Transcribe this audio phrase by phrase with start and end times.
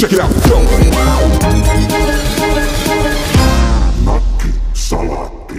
[0.00, 0.30] Check it out.
[0.48, 0.60] Go.
[4.04, 5.54] Nakki salaatti.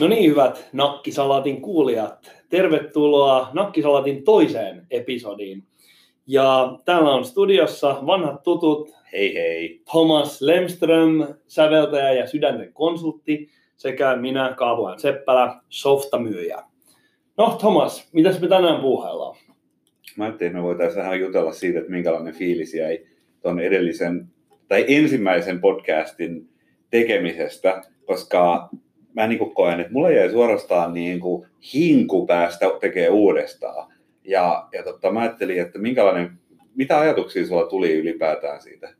[0.00, 2.30] No niin, hyvät Nakkisalaatin kuulijat.
[2.48, 5.66] Tervetuloa Nakkisalaatin toiseen episodiin.
[6.26, 9.82] Ja täällä on studiossa vanhat tutut Hei hei.
[9.90, 16.62] Thomas Lemström, säveltäjä ja sydänten konsultti, sekä minä, Kaavoan Seppälä, softamyyjä.
[17.36, 19.36] No Thomas, mitäs me tänään puuhaillaan?
[20.16, 23.06] Mä ajattelin, että me voitaisiin vähän jutella siitä, että minkälainen fiilis jäi
[23.42, 24.26] tuon edellisen
[24.68, 26.48] tai ensimmäisen podcastin
[26.90, 28.68] tekemisestä, koska
[29.14, 33.92] mä niin kuin koen, että mulla jäi suorastaan niin kuin hinku päästä tekee uudestaan.
[34.24, 36.38] Ja, ja totta, mä ajattelin, että minkälainen,
[36.74, 38.94] mitä ajatuksia sulla tuli ylipäätään siitä?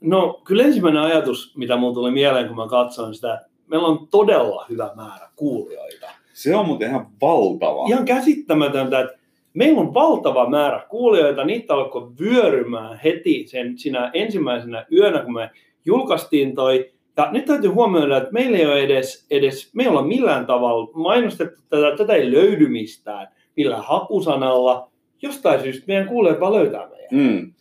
[0.00, 4.66] No kyllä ensimmäinen ajatus, mitä mulla tuli mieleen, kun mä katsoin sitä, meillä on todella
[4.70, 6.06] hyvä määrä kuulijoita.
[6.32, 7.88] Se on muuten ihan valtava.
[7.88, 9.18] Ihan käsittämätöntä, että
[9.54, 15.50] meillä on valtava määrä kuulijoita, niitä alkoi vyörymään heti sen sinä ensimmäisenä yönä, kun me
[15.84, 16.90] julkaistiin toi.
[17.16, 20.90] Ja nyt täytyy huomioida, että meillä ei ole edes, edes me ei olla millään tavalla
[20.94, 24.90] mainostettu tätä, tätä ei löydy mistään millään hakusanalla.
[25.22, 27.08] Jostain syystä meidän kuulijat vaan löytää meidän.
[27.10, 27.52] Mm.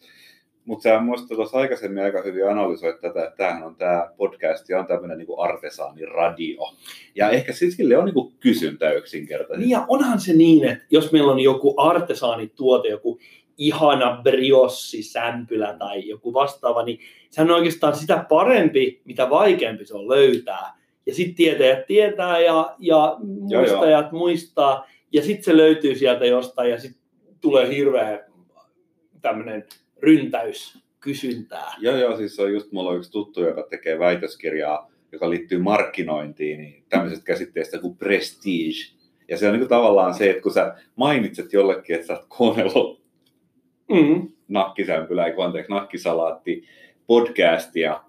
[0.66, 4.80] Mutta sä muista tuossa aikaisemmin aika hyvin analysoit tätä, että tämähän on tämä podcast ja
[4.80, 6.74] on tämmöinen niinku artesaaniradio.
[7.16, 9.60] Ja ehkä siis sille on niinku kysyntä yksinkertaisesti.
[9.60, 13.20] Niin ja onhan se niin, että jos meillä on joku artesaanituote, joku
[13.58, 19.96] ihana briossi, sämpylä tai joku vastaava, niin sehän on oikeastaan sitä parempi, mitä vaikeampi se
[19.96, 20.74] on löytää.
[21.06, 26.80] Ja sitten tietäjät tietää ja, ja muistajat muistaa, ja sitten se löytyy sieltä jostain, ja
[26.80, 27.02] sitten
[27.42, 28.24] tulee hirveä
[29.22, 29.66] tämmöinen
[30.04, 31.74] ryntäys kysyntää.
[31.80, 35.58] Joo, joo, siis se on just, mulla on yksi tuttu, joka tekee väitöskirjaa, joka liittyy
[35.58, 38.94] markkinointiin, niin tämmöisestä käsitteestä kuin prestige.
[39.30, 43.04] Ja se on niin tavallaan se, että kun sä mainitset jollekin, että sä oot kuunnellut
[43.94, 44.30] Mm.
[44.48, 46.64] nakkisämpylä, ei anteeksi, nakkisalaatti
[47.08, 48.04] podcastia,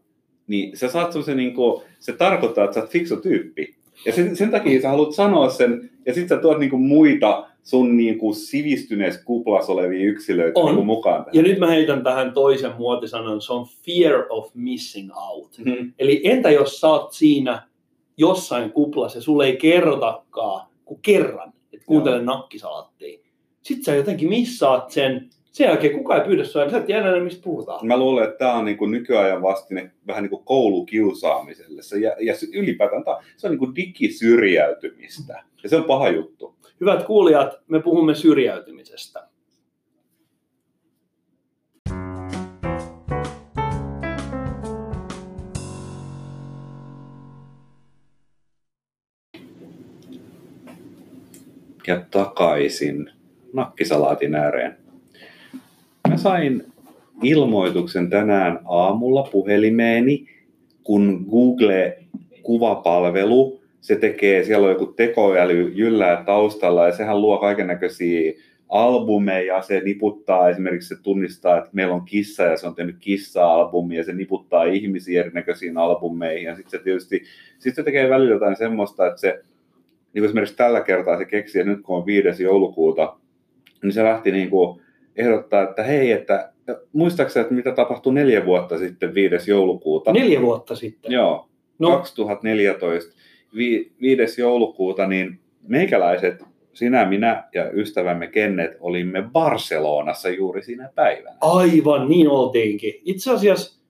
[0.47, 3.77] niin sä saat semmoisen, niin kuin, se tarkoittaa, että sä oot fiksu tyyppi.
[4.07, 7.47] Ja sen, sen takia sä haluat sanoa sen, ja sit sä tuot niin kuin muita
[7.63, 10.67] sun niin kuin sivistyneessä kuplassa olevia yksilöitä On.
[10.67, 11.19] niin kuin mukaan.
[11.19, 11.45] Ja tähän.
[11.45, 15.59] nyt mä heitän tähän toisen muotisanan, se on fear of missing out.
[15.59, 15.89] Mhm.
[15.99, 17.63] Eli entä jos sä oot siinä
[18.17, 23.19] jossain kuplassa ja sulle ei kerrotakaan kuin kerran, että kuuntele nakkisalattia.
[23.63, 27.21] Sitten sä jotenkin missaat sen, sen jälkeen kukaan ei pyydä sua, sä et tiedä enää
[27.21, 27.87] mistä puhutaan.
[27.87, 31.83] Mä luulen, että tämä on niin kuin nykyajan vastine vähän niin kuin koulukiusaamiselle.
[31.83, 35.43] Se, ja, ja se ylipäätään tää, se on niin kuin digisyrjäytymistä.
[35.63, 36.57] Ja se on paha juttu.
[36.81, 39.29] Hyvät kuulijat, me puhumme syrjäytymisestä.
[51.87, 53.11] Ja takaisin
[53.53, 54.84] nakkisalaatin ääreen.
[56.15, 56.65] Mä sain
[57.23, 60.27] ilmoituksen tänään aamulla puhelimeeni,
[60.83, 68.33] kun Google-kuvapalvelu, se tekee, siellä on joku tekoäly jyllää taustalla ja sehän luo kaiken näköisiä
[68.69, 73.99] albumeja, se niputtaa esimerkiksi, se tunnistaa, että meillä on kissa ja se on tehnyt kissa-albumia
[73.99, 77.23] ja se niputtaa ihmisiä erinäköisiin albumeihin ja sitten se tietysti,
[77.59, 79.41] sit se tekee välillä jotain semmoista, että se,
[80.13, 82.43] niin kuin esimerkiksi tällä kertaa se keksi, ja nyt kun on 5.
[82.43, 83.17] joulukuuta,
[83.83, 84.84] niin se lähti niin kuin
[85.17, 86.53] ehdottaa, että hei, että
[86.93, 89.51] muistaakseni, että mitä tapahtui neljä vuotta sitten 5.
[89.51, 90.13] joulukuuta?
[90.13, 91.13] Neljä vuotta sitten.
[91.13, 91.49] Joo,
[91.79, 93.15] No, 2014,
[93.57, 94.41] vi, 5.
[94.41, 101.37] joulukuuta, niin meikäläiset, sinä, minä ja ystävämme Kennet olimme Barcelonassa juuri siinä päivänä.
[101.41, 102.95] aivan niin oltiinkin.
[103.05, 103.81] Itse asiassa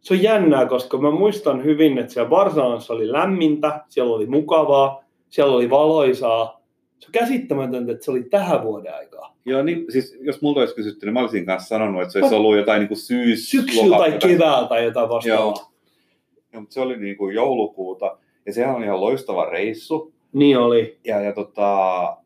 [0.00, 5.04] se on jännää, koska mä muistan hyvin, että siellä Barcelonassa oli lämmintä, siellä oli mukavaa,
[5.28, 6.63] siellä oli valoisaa.
[7.04, 9.36] Se on käsittämätöntä, että se oli tähän vuoden aikaa.
[9.44, 12.34] Joo, niin, siis jos multa olisi kysytty, niin mä olisin kanssa sanonut, että se olisi
[12.34, 13.50] ollut jotain niin kuin syys...
[13.50, 15.44] Syksyllä tai keväällä tai jotain vastaavaa.
[15.44, 15.54] Joo.
[16.52, 20.12] Joo, mutta se oli niin kuin joulukuuta, ja sehän oli ihan loistava reissu.
[20.32, 20.98] Niin oli.
[21.04, 22.16] Ja, ja tota,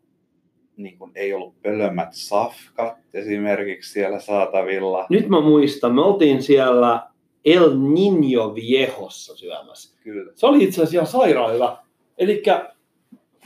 [0.76, 5.06] niin kuin ei ollut pölömmät safkat esimerkiksi siellä saatavilla.
[5.10, 7.06] Nyt mä muistan, me oltiin siellä
[7.44, 9.98] El Niño Viejossa syömässä.
[10.02, 10.32] Kyllä.
[10.34, 11.76] Se oli itse asiassa ihan sairaan hyvä.
[12.18, 12.42] Eli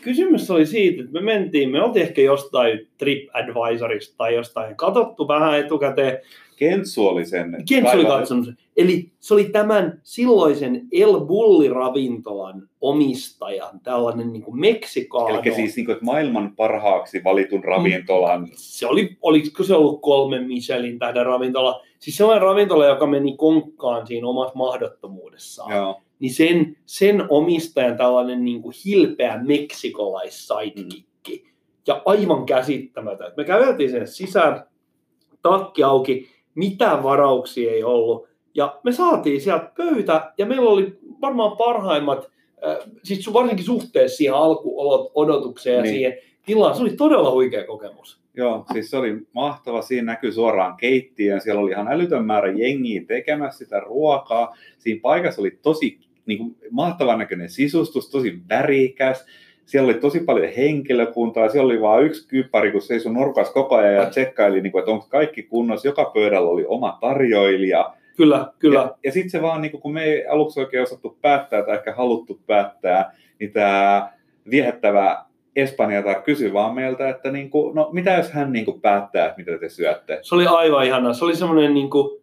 [0.02, 5.58] kysymys oli siitä, että me mentiin, me oltiin ehkä jostain TripAdvisorista tai jostain katsottu vähän
[5.58, 6.18] etukäteen.
[6.56, 7.64] Kentsu oli sen.
[7.68, 8.56] Kentsu oli katsonut sen.
[8.76, 15.40] Eli se oli tämän silloisen El Bulli-ravintolan omistajan, tällainen niin kuin Meksikaano.
[15.40, 18.48] Eli siis niin kuin, että maailman parhaaksi valitun ravintolan.
[18.54, 24.06] se oli, olisiko se ollut kolme Michelin tähden ravintola, siis sellainen ravintola, joka meni konkkaan
[24.06, 25.76] siinä omassa mahdottomuudessaan.
[25.76, 26.00] Joo.
[26.22, 31.46] Niin sen, sen omistajan tällainen niin kuin hilpeä meksikolais-sidekick.
[31.86, 33.32] Ja aivan käsittämätön.
[33.36, 34.64] Me käveltiin sen sisään,
[35.42, 38.28] takki auki, mitään varauksia ei ollut.
[38.54, 42.30] Ja me saatiin sieltä pöytä, ja meillä oli varmaan parhaimmat,
[42.66, 45.94] äh, siis varsinkin suhteessa siihen alkuodotukseen ja Niin.
[45.94, 46.74] siihen tilaan.
[46.76, 48.20] Se oli todella huikea kokemus.
[48.36, 49.82] Joo, siis se oli mahtava.
[49.82, 51.40] Siinä näkyy suoraan keittiön.
[51.40, 54.56] Siellä oli ihan älytön määrä jengiä tekemässä sitä ruokaa.
[54.78, 59.26] Siinä paikassa oli tosi niin kuin, mahtavan näköinen sisustus, tosi värikäs.
[59.64, 61.48] Siellä oli tosi paljon henkilökuntaa.
[61.48, 64.90] Siellä oli vain yksi kyppäri, kun seisoi nurkassa koko ajan ja tsekkaili, niin kuin, että
[64.90, 65.88] onko kaikki kunnossa.
[65.88, 67.94] Joka pöydällä oli oma tarjoilija.
[68.16, 68.78] Kyllä, kyllä.
[68.78, 71.94] Ja, ja sitten se vaan, niin kun me ei aluksi oikein osattu päättää tai ehkä
[71.94, 74.10] haluttu päättää, niin tämä
[74.50, 75.24] viehättävä
[75.56, 79.38] Espanjata kysyi vaan meiltä, että niin kuin, no mitä jos hän niin kuin päättää, että
[79.38, 80.18] mitä te syötte.
[80.22, 81.12] Se oli aivan ihana.
[81.12, 82.21] Se oli semmoinen, niin kuin,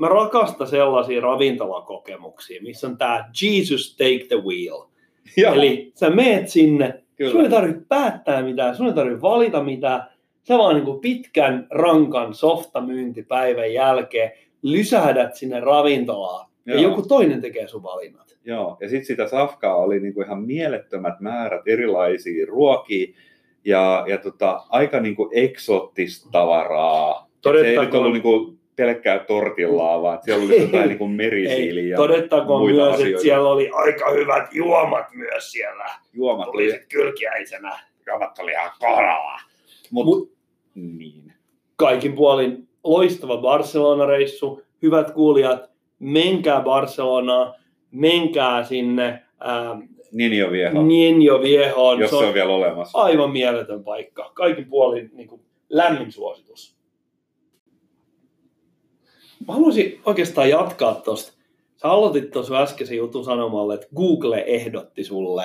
[0.00, 4.84] mä rakastan sellaisia ravintolakokemuksia, missä on tämä Jesus take the wheel.
[5.36, 7.32] Joo, Eli sä meet sinne, kyllä.
[7.32, 10.02] sun ei tarvitse päättää mitään, sun ei tarvitse valita mitään.
[10.48, 14.32] Sä vaan niin pitkän, rankan softamyyntipäivän jälkeen
[14.62, 16.82] lysähdät sinne ravintolaan ja Joo.
[16.82, 18.36] joku toinen tekee sun valinnat.
[18.44, 23.06] Joo, ja sitten sitä safkaa oli niin kuin ihan mielettömät määrät erilaisia ruokia
[23.64, 27.26] ja, ja tota, aika niin kuin eksoottista tavaraa.
[27.36, 30.98] Et Se ei nyt Todettakoon- ollut niin kuin pelkkää tortillaa, vaan siellä oli jotain niin
[30.98, 33.10] kuin merisiiliä Ei, ja todettakoon muita myös, asioita.
[33.10, 35.84] että siellä oli aika hyvät juomat myös siellä.
[36.12, 37.78] juomat Tuli oli, kylkiäisenä.
[38.06, 39.40] juomat oli ihan kohdalla.
[39.90, 40.32] Mut, Mut-
[40.74, 41.32] niin.
[41.76, 44.62] kaikin puolin loistava Barcelona-reissu.
[44.82, 47.54] Hyvät kuulijat, menkää Barcelonaan,
[47.90, 49.80] menkää sinne ähm,
[50.12, 52.00] Niin jo vieho, Nienjo Viehoon.
[52.00, 52.98] jos Se se on on vielä olemassa.
[52.98, 54.30] aivan mieletön paikka.
[54.34, 56.79] Kaikin puolin niin kuin, lämmin suositus.
[59.50, 61.32] Mä haluaisin oikeastaan jatkaa tuosta.
[61.76, 65.44] Sä aloitit tuossa äskeisen jutun sanomalla, että Google ehdotti sulle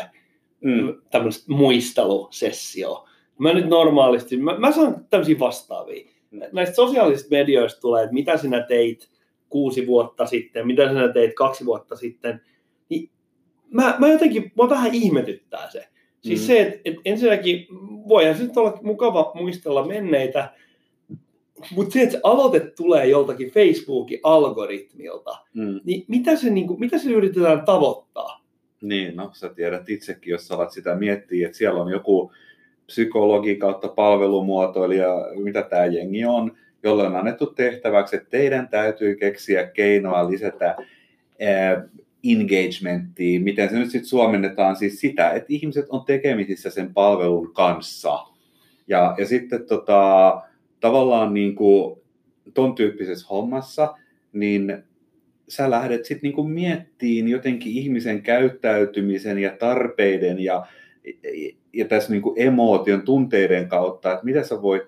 [0.62, 1.02] Mm.
[1.12, 3.06] tämmöistä muistelusessio.
[3.38, 6.06] Mä nyt normaalisti, mä, mä saan tämmöisiä vastaavia.
[6.32, 6.42] Mm.
[6.52, 9.10] Näistä sosiaalisista medioista tulee, että mitä sinä teit
[9.50, 12.42] kuusi vuotta sitten, mitä sinä teit kaksi vuotta sitten.
[12.90, 13.10] Niin
[13.72, 15.88] mä, mä jotenkin, mä vähän ihmetyttää se.
[16.22, 16.46] Siis Mm.
[16.46, 17.68] se, että, että ensinnäkin
[18.08, 20.54] voihan se nyt olla mukava muistella menneitä,
[21.76, 25.80] mutta se, että se aloite tulee joltakin Facebookin algoritmilta, Mm.
[25.84, 28.46] niin mitä se, niin kuin, mitä se yritetään tavoittaa?
[28.82, 32.32] Niin, no sä tiedät itsekin, jos alat sitä miettiä, että siellä on joku
[32.86, 39.68] psykologi kautta palvelumuotoilija, mitä tämä jengi on, jolle on annettu tehtäväksi, että teidän täytyy keksiä
[39.68, 40.66] keinoa lisätä
[41.42, 41.88] ää,
[42.24, 48.20] engagementtia, miten se nyt sitten suomennetaan siis sitä, että ihmiset on tekemisissä sen palvelun kanssa.
[48.88, 50.42] Ja, ja sitten tota,
[50.86, 52.00] tavallaan niin kuin
[52.54, 53.96] ton tyyppisessä hommassa,
[54.34, 54.84] niin
[55.48, 60.66] sä lähdet sitten niinku miettiin jotenkin ihmisen käyttäytymisen ja tarpeiden ja,
[61.74, 64.84] ja tässä niinku emootion, tunteiden kautta, että mitä sä voit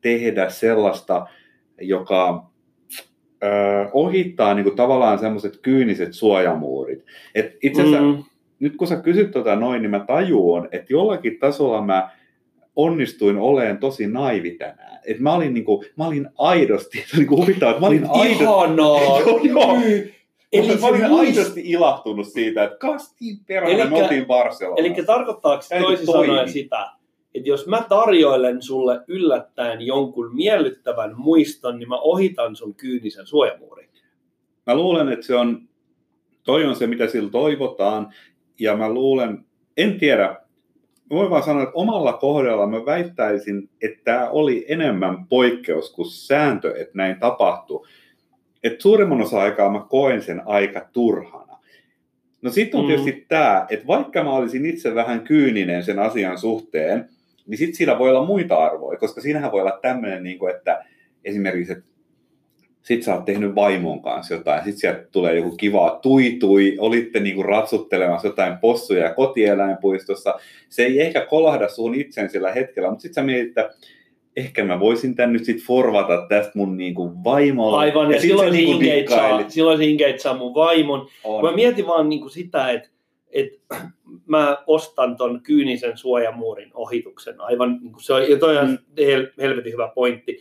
[0.00, 1.26] tehdä sellaista,
[1.80, 2.46] joka
[3.42, 3.46] ö,
[3.92, 7.04] ohittaa niinku tavallaan semmoiset kyyniset suojamuurit.
[7.34, 8.24] Et itse asiassa Mm.
[8.58, 12.19] nyt kun sä kysyt tota noin, niin mä tajuan, että jollakin tasolla mä
[12.84, 15.00] onnistuin olemaan tosi naivi tänään.
[15.04, 19.20] Et mä olin, niinku, mä olin aidosti, se niinku huvittavaa, että mä olin aidosti, Ihanaa!
[19.20, 19.78] Joo, joo.
[20.52, 24.86] Eli mä se olin muist- aidosti ilahtunut siitä, että kastiin perään, me oltiin Barcelonassa.
[24.86, 26.90] Eli tarkoittaako se toisin sanoen sitä,
[27.34, 33.88] että jos mä tarjoilen sulle yllättäen jonkun miellyttävän muiston, niin mä ohitan sun kyynisen suojamuurin.
[34.66, 35.68] Mä luulen, että se on,
[36.42, 38.14] toi on se, mitä sillä toivotaan,
[38.60, 39.44] ja mä luulen,
[39.76, 40.36] en tiedä,
[41.10, 46.74] voin vaan sanoa, että omalla kohdalla mä väittäisin, että tämä oli enemmän poikkeus kuin sääntö,
[46.76, 47.86] että näin tapahtui.
[48.64, 51.58] Et suurimman osa aikaa mä koen sen aika turhana.
[52.42, 52.88] No sitten on Mm.
[52.88, 57.08] tietysti tämä, että vaikka mä olisin itse vähän kyyninen sen asian suhteen,
[57.46, 60.84] niin sitten siinä voi olla muita arvoja, koska siinähän voi olla tämmöinen, niin että
[61.24, 61.84] esimerkiksi, että
[62.82, 67.42] sit sä oot tehnyt vaimon kanssa jotain, sit sieltä tulee joku kiva tuitui, olitte niinku
[67.42, 70.34] ratsuttelemassa jotain possuja kotieläinpuistossa,
[70.68, 73.70] se ei ehkä kolahda suun itsen sillä hetkellä, mutta sit sä mietit, että
[74.36, 77.78] ehkä mä voisin tän nyt sit forvata tästä mun niinku vaimolle.
[77.78, 79.50] Aivan, ja, sit silloin, se niinku dikkailit.
[79.50, 81.08] silloin se engageaa mun vaimon.
[81.24, 81.44] On.
[81.44, 82.88] Mä mietin vaan niin kuin sitä, että,
[83.30, 83.76] että
[84.26, 87.40] mä ostan ton kyynisen suojamuurin ohituksen.
[87.40, 89.04] Aivan, niin kuin se on, ja toi on Mm.
[89.06, 90.38] hel, helvetin hyvä pointti.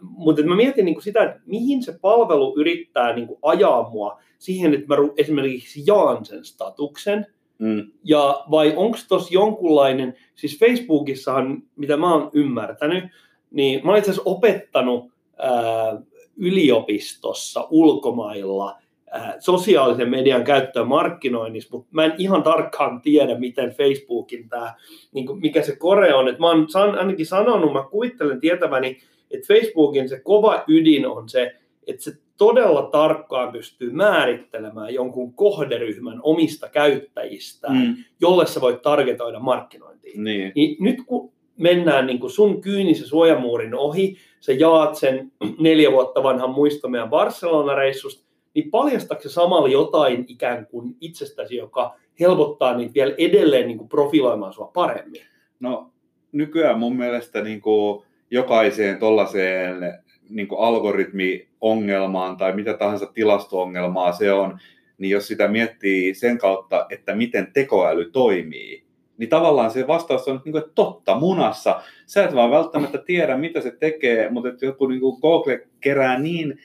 [0.00, 4.20] Mutta mä mietin niin kuin sitä, että mihin se palvelu yrittää niin kuin ajaa mua
[4.38, 7.26] siihen, että mä ru- esimerkiksi jaan sen statuksen,
[7.60, 13.04] Mm, ja vai onko tuossa jonkunlainen, siis Facebookissahan, mitä mä oon ymmärtänyt,
[13.50, 16.02] niin mä oon itse asiassa opettanut ää,
[16.36, 18.76] yliopistossa ulkomailla
[19.10, 24.74] ää, sosiaalisen median käyttöä markkinoinnissa, mutta mä en ihan tarkkaan tiedä, miten Facebookin tämä,
[25.12, 26.28] niin mikä se kore on.
[26.28, 28.98] Et mä oon san, ainakin sanonut, mä kuvittelen tietäväni,
[29.30, 31.56] että Facebookin se kova ydin on se,
[31.86, 37.96] että se todella tarkkaan pystyy määrittelemään jonkun kohderyhmän omista käyttäjistä, mm.
[38.20, 40.24] jolle sä voit targetoida markkinointiin.
[40.24, 40.52] Niin.
[40.54, 46.22] Niin nyt kun mennään niin kuin sun kyynisen suojamuurin ohi, sä jaat sen neljä vuotta
[46.22, 52.94] vanhan muisto meidän Barcelona-reissusta, niin paljastatko se samalla jotain ikään kuin itsestäsi, joka helpottaa niitä
[52.94, 55.22] vielä edelleen niin kuin profiloimaan sua paremmin?
[55.60, 55.90] No
[56.32, 59.98] nykyään mun mielestä niin kuin jokaiseen tollaiseen
[60.30, 64.58] niin algoritmiongelmaan tai mitä tahansa tilasto-ongelmaa se on,
[64.98, 68.84] niin jos sitä miettii sen kautta, että miten tekoäly toimii,
[69.18, 71.82] niin tavallaan se vastaus on niin kuin, että totta munassa.
[72.06, 76.18] Sä et vaan välttämättä tiedä, mitä se tekee, mutta että joku niin kuin Google kerää
[76.18, 76.58] niin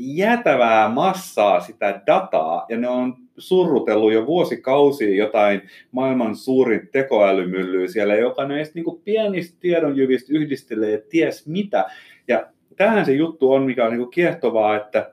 [0.00, 8.14] jätävää massaa sitä dataa, ja ne on surrutellut jo vuosikausia jotain maailman suurin tekoälymyllyä siellä,
[8.14, 11.84] joka näistä niin pienistä tiedonjyvistä yhdistelee ties mitä.
[12.28, 15.12] Ja tähän se juttu on, mikä on niin kiehtovaa, että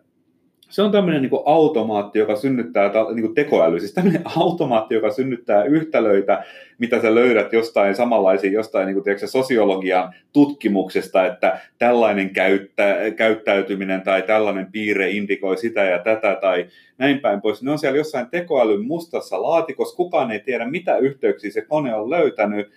[0.70, 5.64] se on tämmöinen niin automaatti, joka synnyttää niin kuin tekoäly, siis tämmöinen automaatti, joka synnyttää
[5.64, 6.44] yhtälöitä,
[6.78, 14.02] mitä sä löydät jostain samanlaisia, jostain niin kuin, tiedätkö, sosiologian tutkimuksesta, että tällainen käyttä, käyttäytyminen
[14.02, 16.66] tai tällainen piirre indikoi sitä ja tätä tai
[16.98, 17.64] näin päin pois.
[17.64, 22.10] Ne on siellä jossain tekoälyn mustassa laatikossa, kukaan ei tiedä, mitä yhteyksiä se kone on
[22.10, 22.72] löytänyt,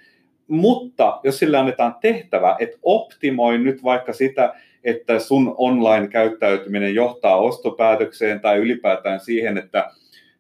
[0.48, 4.54] mutta jos sille annetaan tehtävä, että optimoi nyt vaikka sitä,
[4.84, 9.90] että sun online-käyttäytyminen johtaa ostopäätökseen tai ylipäätään siihen, että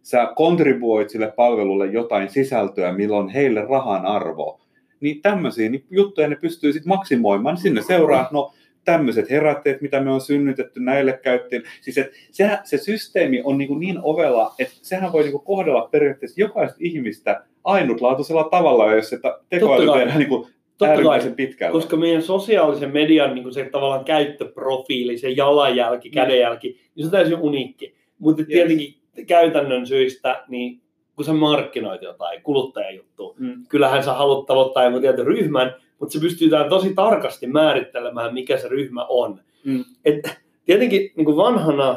[0.02, 4.60] sä kontribuoit sille palvelulle jotain sisältöä, milloin heille rahan arvo,
[5.00, 7.56] niin tämmöisiä niin juttuja ne pystyy sitten maksimoimaan.
[7.56, 8.52] Sinne seuraa, no
[8.84, 11.68] tämmöiset herätteet, mitä me on synnytetty näille käyttäjille.
[11.80, 16.40] Siis et se, se systeemi on niin, niin ovella, että sehän voi niin kohdella periaatteessa
[16.40, 19.18] jokaista ihmistä ainutlaatuisella tavalla, jos se
[19.48, 20.46] tekoäly tehdään niin
[20.88, 21.72] Totta kai, pitkälle.
[21.72, 26.12] koska meidän sosiaalisen median niin se tavallaan käyttöprofiili, se jalanjälki, mm.
[26.12, 27.94] kädenjälki, niin se on täysin uniikki.
[28.18, 28.48] Mutta yes.
[28.48, 28.94] tietenkin
[29.26, 30.80] käytännön syistä, niin
[31.16, 33.64] kun sä markkinoit jotain kuluttajajuttu, mm.
[33.68, 38.68] kyllähän sä haluat tavoittaa jonkun tietyn ryhmän, mutta se pystyy tosi tarkasti määrittelemään, mikä se
[38.68, 39.40] ryhmä on.
[39.64, 39.84] Mm.
[40.04, 41.90] Et, tietenkin niin kuin vanhana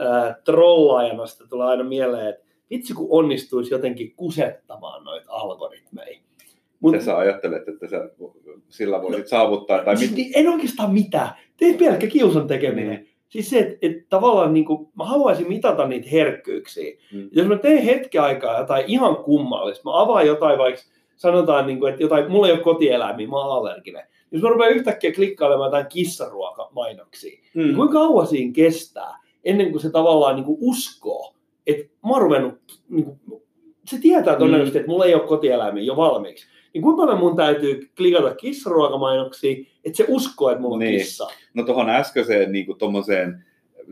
[0.00, 6.18] äh, trollaajana sitä tulee aina mieleen, että vitsi kun onnistuisi jotenkin kusettamaan noita algoritmeja.
[6.80, 8.10] Mut, Mitä sä ajattelet, että sä
[8.68, 9.84] sillä voisit no, saavuttaa?
[9.84, 10.14] Tai mit...
[10.14, 11.28] Siis en oikeastaan mitään.
[11.56, 12.98] Tee pelkkä kiusan tekeminen.
[12.98, 13.06] Mm.
[13.28, 16.96] Siis se, että, että tavallaan niin kuin, mä haluaisin mitata niitä herkkyyksiä.
[17.12, 17.28] Mm.
[17.32, 20.82] Jos mä teen hetken aikaa jotain ihan kummallista, mä avaan jotain vaikka,
[21.16, 24.06] sanotaan, niin kuin, että jotain, mulla ei ole kotieläimiä, mä oon allerginen.
[24.30, 27.62] Jos mä rupean yhtäkkiä klikkailemaan jotain kissaruokamainoksia, mm.
[27.62, 31.34] niin kuinka kauan siinä kestää, ennen kuin se tavallaan niin kuin uskoo,
[31.66, 32.54] että mä oon ruvennut,
[32.88, 33.42] niin kuin,
[33.86, 34.80] se tietää todennäköisesti, mm.
[34.80, 39.96] että mulla ei ole kotieläimiä jo valmiiksi niin kuinka paljon mun täytyy klikata kissaruokamainoksia, että
[39.96, 40.98] se uskoo, että mulla on niin.
[40.98, 41.28] kissa?
[41.54, 42.78] No tuohon äskeiseen niin kuin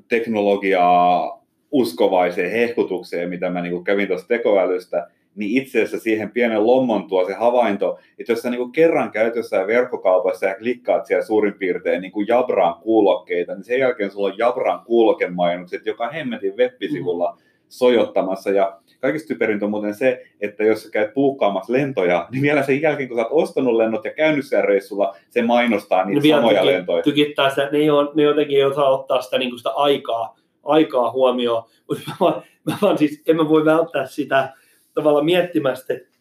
[0.08, 7.08] teknologiaa uskovaiseen hehkutukseen, mitä mä niin kävin tuosta tekoälystä, niin itse asiassa siihen pienen lommon
[7.08, 11.54] tuo se havainto, että jos sä niin kerran käyt jossain verkkokaupassa ja klikkaat siellä suurin
[11.54, 17.32] piirtein niin kuin Jabran kuulokkeita, niin sen jälkeen sulla on Jabran kuulokemainokset joka hemmetin web-sivulla
[17.32, 17.38] mm.
[17.68, 18.50] sojottamassa.
[18.50, 22.82] Ja kaikista typerintä on muuten se, että jos sä käyt puukkaamassa lentoja, niin vielä sen
[22.82, 26.60] jälkeen, kun sä oot ostanut lennot ja käynyt siellä reissulla, se mainostaa niitä no, samoja
[26.60, 27.02] tyki, lentoja.
[27.02, 31.62] Tykittää sitä, ne, on, ne jotenkin osaa ottaa sitä, niin sitä aikaa, aikaa huomioon.
[31.88, 34.52] Mutta mä, vaan, mä vaan siis, en mä voi välttää sitä
[34.94, 36.18] tavalla miettimästä, että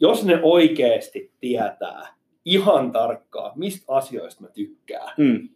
[0.00, 2.06] jos ne oikeasti tietää
[2.44, 5.48] ihan tarkkaan, mistä asioista mä tykkään, hmm.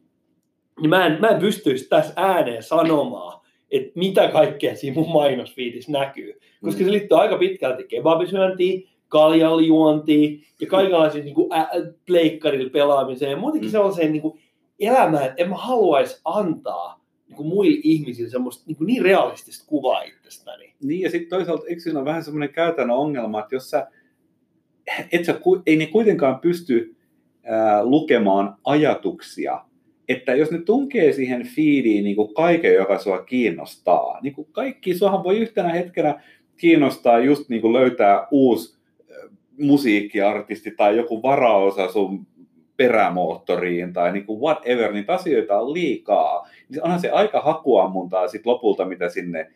[0.81, 3.39] niin mä en, mä en pystyisi tässä ääneen sanomaan,
[3.71, 6.41] että mitä kaikkea siinä mun mainosfiidissä näkyy.
[6.65, 6.85] Koska mm.
[6.85, 11.37] se liittyy aika pitkälti kebabisyöntiin, kaljanjuontiin ja kaikenlaisiin niin
[12.07, 13.73] pleikkarilla pelaamiseen ja muutenkin mm.
[13.73, 14.41] sellaiseen niin kuin
[14.81, 19.65] elämään, että en mä haluaisi antaa niin kuin muille ihmisille semmoista niin, kuin niin realistista
[19.67, 20.75] kuvaa itsestäni.
[20.83, 23.89] Niin ja sitten toisaalta eikö siinä ole vähän semmoinen käytännön ongelma, että jos sä,
[25.12, 26.97] et sä, ei ne kuitenkaan pysty
[27.43, 29.65] ää, lukemaan ajatuksia
[30.11, 34.95] että jos ne tunkee siihen feediin niin kuin kaiken, joka sua kiinnostaa, niin kuin kaikki,
[34.95, 36.23] suahan voi yhtenä hetkenä
[36.57, 38.81] kiinnostaa just niin kuin löytää uusi
[39.59, 42.26] musiikkiartisti tai joku varaosa sun
[42.76, 46.49] perämoottoriin tai niin kuin whatever, niitä asioita on liikaa.
[46.69, 49.50] Niin onhan se aika hakuammuntaa sit lopulta, mitä sinne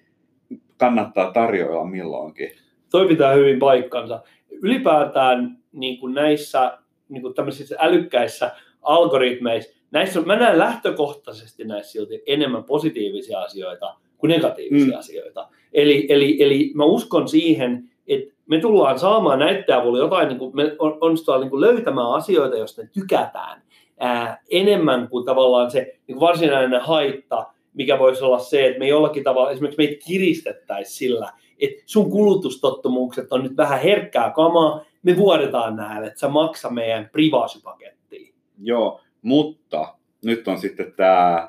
[0.77, 2.51] kannattaa tarjoilla milloinkin.
[2.91, 4.23] Toi pitää hyvin paikkansa.
[4.63, 7.35] Ylipäätään niin kuin näissä niin kuin
[7.79, 8.51] älykkäissä
[8.83, 14.99] algoritmeissa, näissä on, mä näen lähtökohtaisesti näissä silti enemmän positiivisia asioita kuin negatiivisia mm.
[14.99, 15.49] asioita.
[15.73, 20.57] Eli, eli, eli mä uskon siihen, että me tullaan saamaan näyttää avulla jotain, niin kuin
[20.57, 23.63] me onnistutaan niin kuin löytämään asioita, jos ne tykätään.
[23.99, 28.89] ää, enemmän kuin tavallaan se niin kuin varsinainen haitta, mikä voisi olla se, että me
[28.89, 35.17] jollakin tavalla esimerkiksi meitä kiristettäisiin sillä, että sun kulutustottumukset on nyt vähän herkkää kamaa, me
[35.17, 38.35] vuodetaan näille, että sä maksa meidän privaasipakettiin.
[38.63, 41.49] Joo, mutta nyt on sitten tämä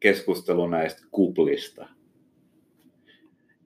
[0.00, 1.88] keskustelu näistä kuplista.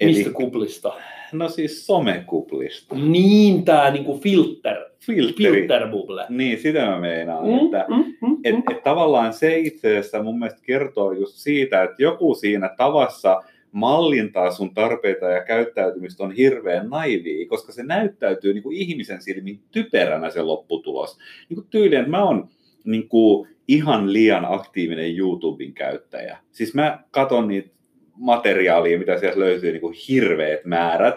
[0.04, 0.92] Mistä kuplista?
[1.32, 2.94] No siis somekuplista.
[2.94, 5.60] Niin, tämä niinku filter, Filteri.
[5.60, 6.26] filterbubble.
[6.28, 7.46] Niin, sitä mä meinaan.
[7.46, 8.62] Mm, Että, mm, mm, et, mm.
[8.70, 13.42] et tavallaan se itse asiassa mun mielestä kertoo just siitä, että joku siinä tavassa
[13.72, 19.60] mallintaa sun tarpeita ja käyttäytymistä on hirveän naivia, koska se näyttäytyy niin kuin ihmisen silmin
[19.70, 21.18] typeränä se lopputulos.
[21.48, 22.48] Niin kuin tyyliin, että mä oon
[22.84, 26.38] niin kuin ihan liian aktiivinen YouTuben käyttäjä.
[26.52, 27.70] Siis mä katon niitä
[28.16, 31.14] materiaalia, mitä sieltä löytyy niin kuin hirveät määrät.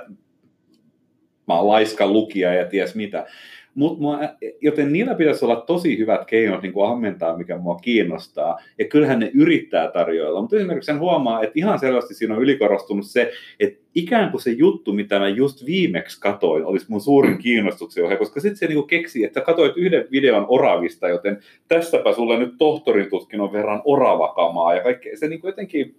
[1.47, 3.27] Mä oon laiska lukija ja ties mitä.
[3.75, 4.19] Mut mua,
[4.61, 8.59] joten niillä pitäisi olla tosi hyvät keinot niin kuin ammentaa, mikä mua kiinnostaa.
[8.79, 10.41] Ja kyllähän ne yrittää tarjoilla.
[10.41, 14.51] Mutta esimerkiksi sen huomaa, että ihan selvästi siinä on ylikorostunut se, että ikään kuin se
[14.51, 18.83] juttu, mitä mä just viimeksi katoin, olisi mun suurin kiinnostuksen ohje, koska sitten se niinku
[18.83, 24.83] keksii, että katoit yhden videon oravista, joten tässäpä sulle nyt tohtorin tutkinnon verran oravakamaa ja
[24.83, 25.17] kaikkea.
[25.17, 25.95] Se niinku jotenkin,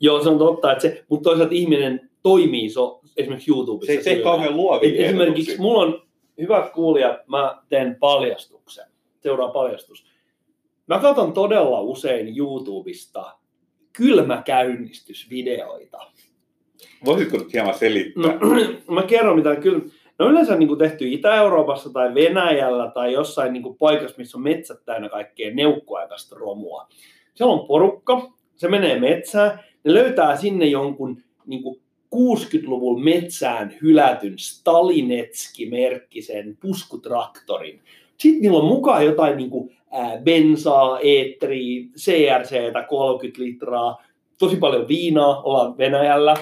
[0.00, 3.92] Joo, se on totta, että se, mutta toisaalta ihminen toimii so, esimerkiksi YouTubessa.
[3.92, 4.24] se ei tee sillä.
[4.24, 6.07] kauhean luovia esimerkiksi mulla on,
[6.38, 8.84] hyvät kuulijat, mä teen paljastuksen.
[9.20, 10.06] Seuraa paljastus.
[10.86, 13.38] Mä katson todella usein YouTubesta
[13.92, 15.98] kylmäkäynnistysvideoita.
[17.04, 18.22] Voisitko nyt hieman selittää?
[18.22, 18.38] No,
[18.94, 19.84] mä kerron mitä kyllä.
[20.18, 24.38] Ne on yleensä niin kuin tehty Itä-Euroopassa tai Venäjällä tai jossain niin kuin paikassa, missä
[24.38, 26.88] on metsät täynnä kaikkea neukkoaikaista romua.
[27.34, 31.80] Siellä on porukka, se menee metsään, ne löytää sinne jonkun niin kuin
[32.14, 37.80] 60-luvun metsään hylätyn Stalinetski-merkkisen puskutraktorin.
[38.16, 44.02] Sitten niillä on mukaan jotain niin kuin, ää, bensaa, eetteriä, CRCtä 30 litraa,
[44.38, 46.36] tosi paljon viinaa, ollaan Venäjällä.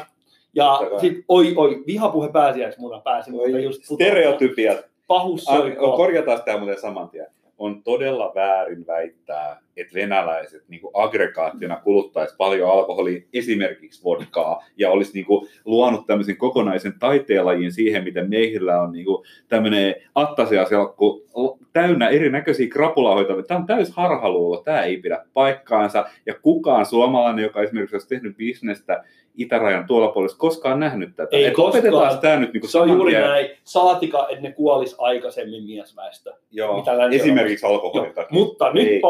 [0.54, 4.78] Ja sitten, oi, oi, vihapuhe pääsiäismuna pääsi, mutta just Stereotypiat.
[5.06, 5.96] pahus Ah, soikoo.
[5.96, 7.26] Korjataan sitä muuten saman tien.
[7.58, 14.90] On todella väärin väittää, että venäläiset niin kuin aggregaattina kuluttaisi paljon alkoholia, esimerkiksi vodkaa, ja
[14.90, 21.26] olisi niin kuin, luonut tämmöisen kokonaisen taiteenlajin siihen, miten meihillä on niin kuin, tämmöinen attasiaselkku
[21.72, 23.42] täynnä erinäköisiä krapulahoita.
[23.42, 28.36] Tämä on täys harhaluulo, tämä ei pidä paikkaansa, ja kukaan suomalainen, joka esimerkiksi olisi tehnyt
[28.36, 29.04] bisnestä
[29.36, 31.36] itärajan tuolla puolella, koskaan nähnyt tätä.
[31.36, 32.18] Ei Et koskaan.
[32.18, 33.22] Tämä nyt niin Se on juuri tien.
[33.22, 33.50] näin.
[33.64, 36.32] Saatika, että ne kuolis aikaisemmin miesväestö.
[36.50, 38.38] Joo, esimerkiksi alkoholin takia.
[38.38, 39.00] mutta nyt Ei.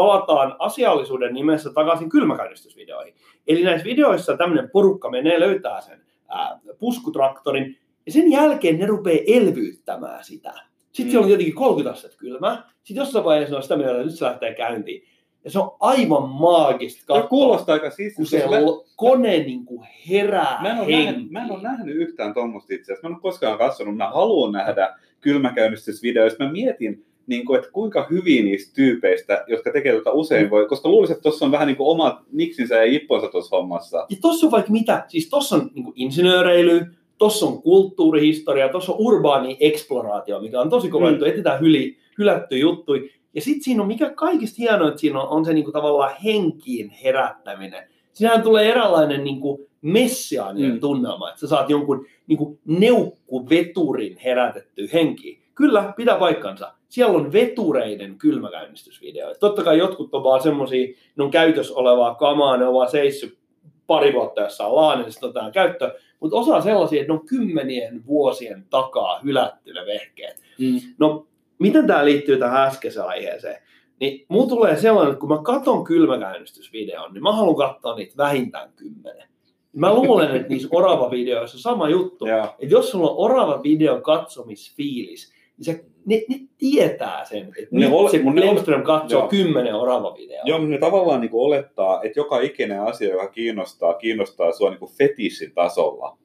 [0.59, 3.15] Palataan asiallisuuden nimessä takaisin kylmäkäynnistysvideoihin.
[3.47, 9.25] Eli näissä videoissa tämmöinen porukka menee löytää sen ää, puskutraktorin, ja sen jälkeen ne rupeaa
[9.27, 10.53] elvyyttämään sitä.
[10.93, 11.11] Sitten Mm.
[11.11, 12.71] siellä on tietenkin 30 astetta kylmää.
[12.83, 15.03] Sitten jossain vaiheessa on sitä mieltä, että nyt se lähtee käyntiin.
[15.45, 18.17] Ja se on aivan maagista katsoa, kuulostaa aika siistiä.
[18.17, 18.57] kun se Mä,
[18.97, 22.93] kone niin kuin herää mä, en ole nähnyt, mä en ole nähnyt yhtään tuommoista itse
[22.93, 23.09] asiassa.
[23.09, 23.97] Mä en ole koskaan katsonut.
[23.97, 26.45] Mä haluan nähdä kylmäkäynnistysvideoista.
[26.45, 30.89] Mä mietin, niin kuin, että kuinka hyvin niistä tyypeistä, jotka tekee tätä usein voi, koska
[30.89, 34.07] luulisin, että tuossa on vähän niin kuin omat niksinsä ja jipponsa tuossa hommassa.
[34.11, 36.87] Ja tossa on vaikka mitä, siis tossa on niin insinööreily,
[37.19, 41.11] tossa on kulttuurihistoria, tossa on urbaani exploraatio, mikä on tosi kova Mm.
[41.13, 42.93] juttu, etsitään hyli, hylätty juttu.
[43.35, 46.15] Ja sitten siinä on, mikä kaikista hienoa, että siinä on, on se niin kuin tavallaan
[46.25, 47.83] henkiin herättäminen.
[48.13, 50.81] Siinähän tulee eräänlainen niin kuin messiaaninen Mm.
[50.81, 55.39] tunnelma, että sä saat jonkun niin kuin neukkuveturin herätettyä henkiin.
[55.55, 56.73] Kyllä, pitää paikkansa.
[56.89, 59.41] Siellä on vetureiden kylmäkäynnistysvideoita.
[59.41, 63.39] Totta kai jotkut on vaan semmosia, ne on käytössä olevaa kamaa, ne on vaan seissyt
[63.87, 65.93] pari vuotta jossain laanissa, sitten otetaan käyttöön.
[66.21, 70.43] Mutta osa on sellaisia, että ne on kymmenien vuosien takaa hylätty ne vehkeet.
[70.59, 70.81] Mm.
[70.99, 71.27] No,
[71.59, 73.63] miten tämä liittyy tähän äskeiseen aiheeseen?
[74.01, 78.73] Niin mulla tulee sellainen, että kun mä katon kylmäkäynnistysvideon, niin mä haluan katsoa niitä vähintään
[78.77, 79.29] kymmenen.
[79.73, 82.27] Mä luulen, että niissä orava-videoissa on sama juttu.
[82.27, 82.45] Joo.
[82.45, 87.89] Että jos sulla on orava videon katsomisfiilis, niin se, ne, ne tietää sen, että Ne
[87.89, 89.29] ole- se mun ne Lemström katsoo Joo.
[89.29, 90.43] kymmenen orava videoa.
[90.45, 94.91] Joo, mutta ne tavallaan niin olettaa, että joka ikinen asia, joka kiinnostaa, kiinnostaa sua niin
[94.99, 96.19] fetissin tasolla.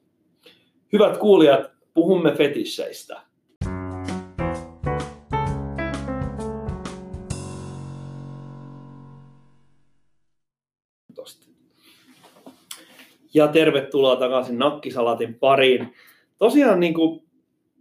[0.92, 3.20] Hyvät kuulijat, puhumme fetisseistä.
[13.34, 15.94] Ja tervetuloa takaisin Nakkisalatin pariin.
[16.38, 17.22] Tosiaan niin kuin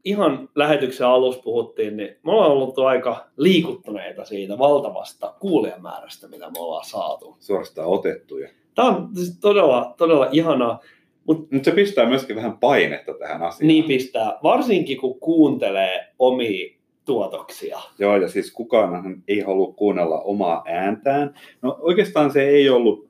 [0.03, 6.59] ihan lähetyksen alussa puhuttiin, niin me ollaan ollut aika liikuttuneita siitä valtavasta kuulijamäärästä, mitä me
[6.59, 7.35] ollaan saatu.
[7.39, 8.49] Suorastaan otettuja.
[8.75, 10.79] Tämä on siis todella, todella ihanaa.
[11.27, 13.67] Mutta se pistää myöskin vähän painetta tähän asiaan.
[13.67, 17.79] Niin pistää, varsinkin kun kuuntelee omia tuotoksia.
[17.99, 21.33] Joo, ja siis kukaan ei halua kuunnella omaa ääntään.
[21.61, 23.07] No oikeastaan se ei ollut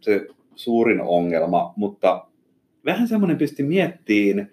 [0.00, 2.26] se suurin ongelma, mutta
[2.84, 4.50] vähän semmoinen pisti miettiin,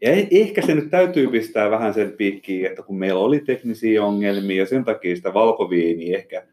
[0.00, 4.04] ja e- ehkä se nyt täytyy pistää vähän sen piikkiin, että kun meillä oli teknisiä
[4.04, 6.46] ongelmia ja sen takia sitä valkoviiniä ehkä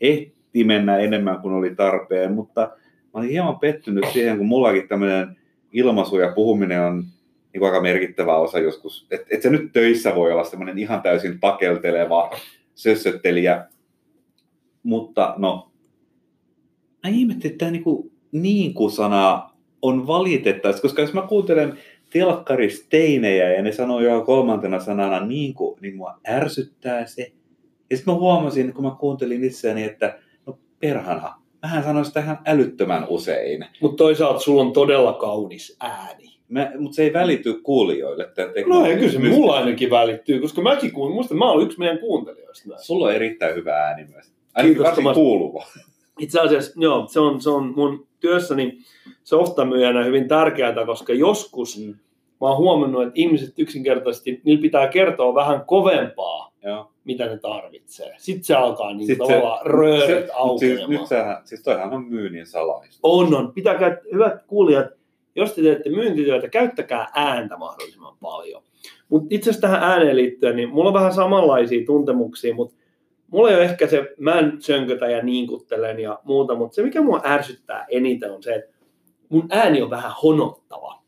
[0.00, 5.36] ehti mennä enemmän kuin oli tarpeen, mutta mä olin hieman pettynyt siihen, kun mullakin tämmöinen
[5.72, 7.04] ilmaisu ja puhuminen on
[7.52, 9.06] niin aika merkittävä osa joskus.
[9.10, 12.30] Että et se nyt töissä voi olla semmoinen ihan täysin takelteleva
[12.74, 13.66] sössöttelijä,
[14.82, 15.72] mutta no,
[17.02, 19.50] mä ihmettelin, että tämä niinku niin kuin sana
[19.82, 21.78] on valitettavasti, koska jos mä kuuntelen
[22.12, 27.32] telkkaristeinejä ja ne sanoo jo kolmantena sanana niin kuin, niin mua ärsyttää se.
[27.90, 32.38] Ja sitten mä huomasin, kun mä kuuntelin itseäni, että no perhana, mähän sanoin sitä ihan
[32.46, 33.66] älyttömän usein.
[33.80, 36.32] Mutta toisaalta sulla on todella kaunis ääni.
[36.78, 38.30] Mutta se ei välity kuulijoille.
[38.34, 41.78] Tämä No ei, kyllä se mulla ainakin välittyy, koska mäkin kuulin, muista mä olen yksi
[41.78, 42.68] meidän kuuntelijoista.
[42.68, 42.82] Näin.
[42.82, 44.32] Sulla on erittäin hyvä ääni myös.
[44.54, 45.66] Ainakin Kiitos, varsin kuuluva.
[46.18, 48.78] Itse asiassa, joo, se on, se on mun työssäni
[49.24, 51.90] softamyyjänä hyvin tärkeää, koska joskus Mm.
[52.40, 56.90] mä oon huomannut, että ihmiset yksinkertaisesti, niillä pitää kertoa vähän kovempaa, Joo.
[57.04, 58.14] mitä ne tarvitsee.
[58.18, 60.90] Sitten se alkaa niin Sitten se- tavallaan röörit Se- siis, aukeamaan.
[60.90, 62.98] nyt sähän, siis toihan on myynnin salaisuus.
[63.02, 63.52] On, on.
[63.52, 64.86] Pitää käyttää, hyvät kuulijat,
[65.36, 68.62] jos te teette myyntityötä, käyttäkää ääntä mahdollisimman paljon.
[69.08, 72.74] Mutta itse asiassa tähän ääneen liittyen, niin mulla on vähän samanlaisia tuntemuksia, mutta
[73.32, 77.02] mulla ei ole ehkä se, mä en sönkötä ja niinkuttelen ja muuta, mutta se mikä
[77.02, 78.74] mua ärsyttää eniten on se, että
[79.28, 81.02] mun ääni on vähän honottava.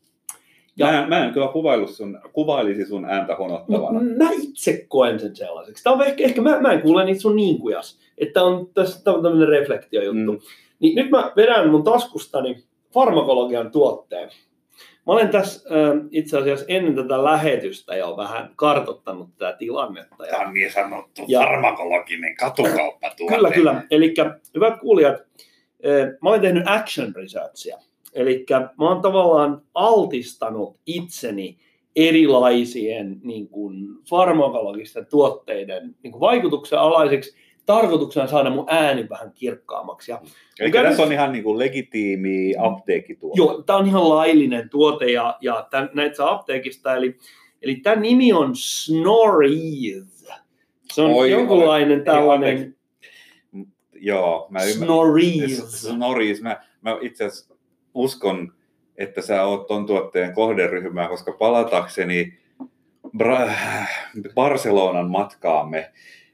[0.77, 3.99] Ja- Mä, mä en kyllä kuvailu sun, kuvailisi sun ääntä honottavana.
[4.01, 5.83] Mä itse koen sen sellaiseksi.
[5.83, 7.99] Tämä on ehkä, ehkä mä, mä en kuule niitä sun niinkujas.
[8.17, 10.31] Että on tässä on tämmöinen reflektiojuttu.
[10.31, 10.39] Mm.
[10.79, 14.29] Niin nyt mä vedän mun taskustani farmakologian tuotteen.
[15.07, 20.25] Mä olen tässä äh, itse asiassa ennen tätä lähetystä jo vähän kartottanut tätä tilannetta.
[20.25, 23.35] Ja Tämä on niin sanottu Ja- farmakologinen katukauppatuote.
[23.35, 23.83] Kyllä, kyllä.
[23.91, 24.13] Eli
[24.55, 25.15] hyvät kuulijat,
[25.79, 27.77] eh, mä olen tehnyt action researchia.
[28.13, 31.57] Eli mä oon tavallaan altistanut itseni
[31.95, 40.11] erilaisien niin kuin, farmakologisten tuotteiden niin kuin, vaikutuksen alaiseksi tarkoituksena saada mun ääni vähän kirkkaammaksi.
[40.11, 40.21] Ja,
[40.59, 43.37] Eli tässä on ihan niin kuin legitiimi apteekkituote.
[43.37, 46.95] joo, tämä on ihan laillinen tuote ja, ja tän, näitä saa apteekista.
[46.95, 47.17] Eli,
[47.61, 50.25] eli tämän nimi on Snorries.
[50.93, 52.75] Se on Oi, jonkunlainen Ei, tällainen anteeksi.
[53.93, 54.97] Joo, mä ymmärrän.
[56.41, 57.55] Mä, mä itse asiassa
[57.93, 58.53] uskon,
[58.97, 62.37] että sä oot ton tuotteen kohderyhmää, koska palatakseni
[63.17, 63.51] Bra-
[64.33, 65.91] Barcelonan matkaamme,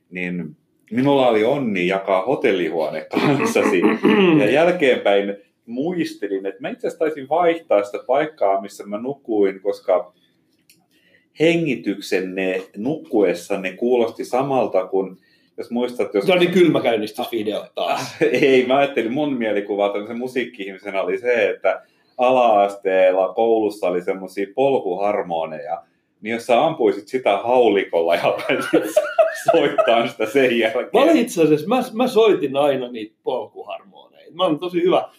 [0.10, 0.58] niin
[0.92, 3.82] minulla oli onni jakaa hotellihuone kanssasi.
[4.40, 10.14] Ja jälkeenpäin muistelin, että mä itse asiassa taisin vaihtaa sitä paikkaa, missä mä nukuin, koska
[11.40, 15.18] hengityksenne nukkuessanne kuulosti samalta kuin,
[15.58, 16.26] jos muistat, jos...
[16.26, 18.16] Se oli kylmäkäynnistysvideo taas.
[18.42, 21.82] Ei, mä ajattelin, mun mielikuva tämmöisen musiikki-ihmisenä oli se, että
[22.18, 25.84] ala-asteella koulussa oli semmoisia polkuharmoneja,
[26.22, 28.38] niin jos sä ampuisit sitä haulikolla ja
[29.52, 30.90] soittaa sitä sen jälkeen.
[30.94, 34.34] Mä olin itse asiassa, mä, mä soitin aina niitä polkuharmoneita.
[34.34, 35.10] Mä olen tosi hyvä.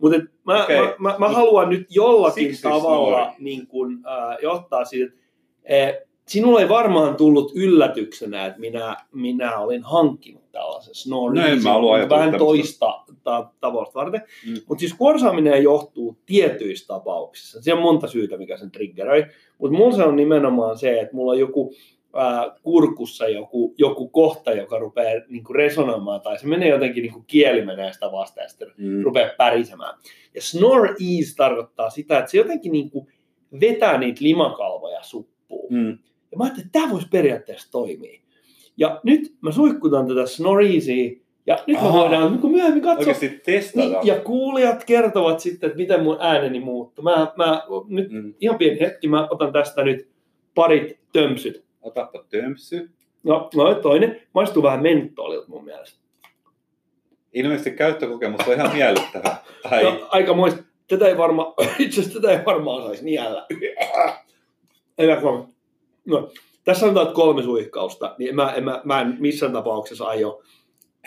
[0.00, 0.80] Mutta mä, Okei.
[0.80, 5.12] mä, mä, mä, haluan nyt jollakin Siksi tavalla niin kun, äh, johtaa siitä,
[5.64, 11.40] että eh, sinulle ei varmaan tullut yllätyksenä, että minä, minä olin hankkinut tällaisen snorin.
[11.42, 14.22] No en mä ollut Vähän toista ta- tavoista varten.
[14.48, 14.54] Mm.
[14.68, 17.62] Mutta siis kuorsaaminen johtuu tietyissä tapauksissa.
[17.62, 19.24] Siinä on monta syytä, mikä sen triggeröi.
[19.58, 21.72] Mutta mulla se on nimenomaan se, että mulla on joku
[22.14, 27.64] ää, kurkussa joku, joku kohta, joka rupeaa niinku resonoimaan, tai se menee jotenkin, niinku kieli
[27.64, 29.02] menee sitä vastaan, ja sitten Mm.
[29.02, 29.94] rupeaa pärisemään.
[30.34, 33.08] Ja snore ease tarkoittaa sitä, että se jotenkin niinku
[33.60, 35.72] vetää niitä limakalvoja suppuun.
[35.74, 35.98] Mm.
[36.32, 38.20] Ja mä ajattelin, että tämä voisi periaatteessa toimia.
[38.76, 41.10] Ja nyt mä suihkutan tätä snoreesia,
[41.48, 43.86] ja nyt me voidaan niin myönnemmin katsoa, Oikeasti testata.
[43.86, 47.02] niin, ja kuulijat kertovat sitten, että miten mun ääneni muuttuu.
[47.04, 48.34] Mä, mä nyt Mm.
[48.40, 50.08] ihan pieni hetki, mä otan tästä nyt
[50.54, 51.64] parit tömpsyt.
[51.82, 52.90] Otapa tömpsy.
[53.22, 55.98] No, no toinen maistuu vähän mentolilta mun mielestä.
[57.32, 59.36] Ilmeisesti käyttökokemus on ihan miellyttävä.
[59.62, 60.62] Tai No, aika moista.
[60.88, 63.46] Tätä ei varmaan, itse asiassa tätä ei varmaan saisi niellä.
[66.06, 66.30] No,
[66.64, 70.42] tässä sanotaan, että kolme suihkausta, niin mä, en, mä, mä en missään tapauksessa aio.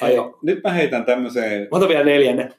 [0.02, 0.40] Hei, aio.
[0.42, 2.50] nyt mä heitän tämmöiseen, Mä otan vielä neljänne.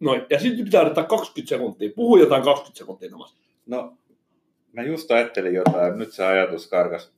[0.00, 0.22] Noin.
[0.30, 1.90] Ja sitten pitää odottaa 20 sekuntia.
[1.96, 3.36] Puhu jotain 20 sekuntia Tomas.
[3.66, 3.96] no
[4.72, 7.12] mä just ajattelin jotain, nyt se ajatus karkas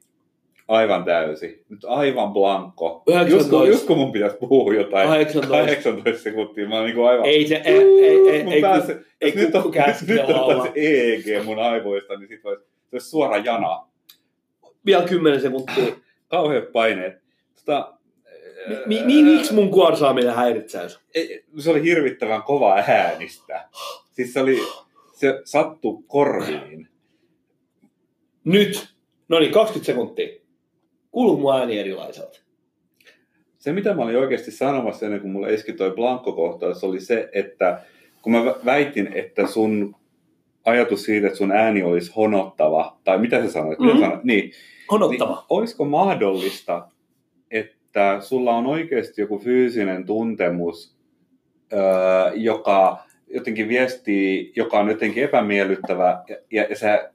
[0.68, 1.64] aivan täysi.
[1.68, 3.02] Nyt aivan blanko.
[3.06, 3.66] Just kun, 19.
[3.66, 5.56] just kun mun pitäisi puhua jotain 18.
[5.56, 7.26] 18 sekuntia, mä oon niinku aivan...
[7.26, 9.72] Ei se, ei, ei, ei, ei, päässä, ku- ei nyt on,
[10.06, 13.86] nyt on EEG mun aivoista, niin sit vois, se olisi suora jana.
[14.86, 15.84] vielä 10 sekuntia.
[16.28, 17.22] kauheat paineet.
[17.54, 17.97] Tota,
[18.86, 20.88] Mi- mi- miksi mun kuorsaaminen häiritsee
[21.58, 23.68] se oli hirvittävän kova äänistä.
[24.12, 24.58] Siis se oli,
[25.12, 26.88] se sattu korviin.
[28.44, 28.94] Nyt.
[29.28, 30.28] No niin, 20 sekuntia.
[31.10, 32.38] Kuuluu mun ääni erilaiselta.
[33.58, 37.80] Se, mitä mä olin oikeasti sanomassa ennen kuin mulle iski toi Blanko-kohtaus, oli se, että
[38.22, 39.94] kun mä vä- väitin, että sun
[40.64, 43.78] ajatus siitä, että sun ääni olisi honottava, tai mitä sä sanoit?
[43.78, 44.02] Mitä Mhm.
[44.02, 44.24] sanoit?
[44.24, 44.52] Niin, niin
[44.90, 45.46] Honottava.
[45.50, 46.88] olisiko mahdollista,
[47.88, 50.96] että sulla on oikeasti joku fyysinen tuntemus,
[52.34, 57.10] joka jotenkin viestii, joka on jotenkin epämiellyttävä, ja, ja, ja sä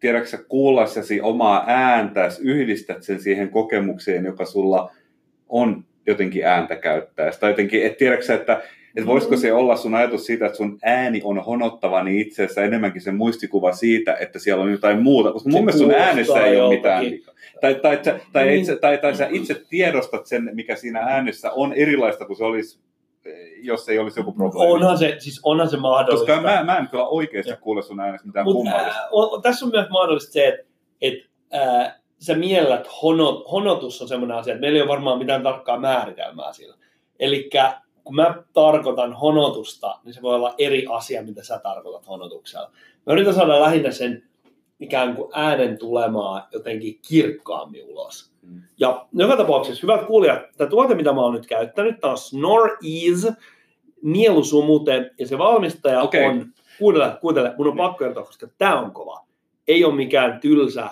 [0.00, 4.92] tiedätkö sä kuullessasi omaa ääntäsi, yhdistät sen siihen kokemukseen, joka sulla
[5.48, 7.30] on jotenkin ääntä käyttää.
[7.40, 8.62] Tai jotenkin, et tiedätkö sä, että
[8.96, 12.62] että voisiko se olla sun ajatus siitä, että sun ääni on honottava, niin itse asiassa
[12.62, 16.44] enemmänkin se muistikuva siitä, että siellä on jotain muuta, koska mun Se mielestä sun äänessä
[16.44, 17.04] ei ole mitään.
[17.60, 18.60] Tai, tai, tai, tai, Niin.
[18.60, 22.80] itse, tai, tai sä itse tiedostat sen, mikä siinä äänessä on erilaista kuin se olisi,
[23.62, 24.72] jos ei olisi joku probleemi.
[24.72, 26.26] Onhan se, siis onhan se mahdollista.
[26.32, 27.58] Koska mä, mä en kyllä oikeasti Joo.
[27.60, 29.00] kuule sun äänestä mitään Mut, kummallista.
[29.00, 30.66] ää, on, tässä on myös mahdollista se, että
[31.00, 31.14] et,
[31.52, 35.80] ää, sä miellät honot, honotus on semmoinen asia, että meillä ei ole varmaan mitään tarkkaa
[35.80, 36.76] määritelmää sillä.
[37.20, 37.50] Eli
[38.04, 42.70] kun mä tarkoitan honotusta, niin se voi olla eri asia, mitä sä tarkoitat honotuksella.
[43.06, 44.22] Mä yritän saada lähinnä sen
[44.80, 48.32] ikään kuin äänen tulemaa jotenkin kirkkaammin ulos.
[48.42, 48.62] Mm.
[48.78, 52.70] Ja joka tapauksessa, hyvät kuulijat, tämä tuote, mitä mä oon nyt käyttänyt, tämä on Snore
[52.72, 53.32] Ease
[54.02, 56.24] nielusumute, ja se valmistaja Okei.
[56.24, 56.46] on,
[56.78, 59.26] kuuntele, kuuntele, mun on pakko kertoa, koska tämä on kova.
[59.68, 60.82] Ei ole mikään tylsä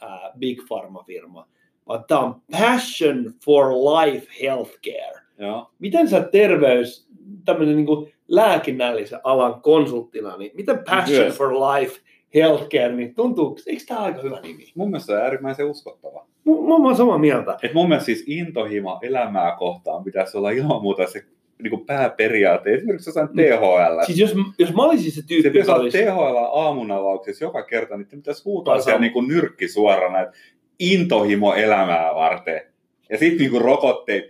[0.00, 1.48] ää, Big Pharma-firma,
[1.88, 5.21] vaan tämä on Passion for Life Healthcare.
[5.42, 5.70] Joo.
[5.78, 7.08] Miten sä terveys,
[7.44, 11.36] tämmöinen niin lääkinnällisen alan konsulttina, niin miten Passion Yes.
[11.38, 12.00] for Life
[12.34, 14.72] Healthcare, niin tuntuu, eikö tämä aika hyvä nimi?
[14.74, 16.26] Mun mielestä se on äärimmäisen uskottava.
[16.44, 17.58] Mä, mä oon samaa mieltä.
[17.62, 21.24] Et mun mielestä siis intohimo elämää kohtaan pitäisi olla ilman muuta se
[21.62, 22.74] niin kuin pääperiaate.
[22.74, 24.04] Esimerkiksi jossain THL.
[24.06, 25.98] Siis jos, jos mä olisin se se tyyppi, pitäisi joka olisi...
[25.98, 30.36] THL aamunavauksessa joka kerta, niin pitäisi huutaa siellä niin kuin nyrkki suorana, että
[30.78, 32.60] intohimo elämää varten.
[33.10, 34.24] Ja sitten niin kuin rokotteet,